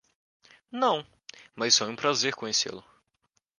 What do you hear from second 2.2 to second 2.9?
conhecê-lo.